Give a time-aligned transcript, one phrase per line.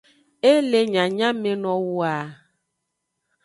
[0.51, 2.13] E le nyanyamenowoa.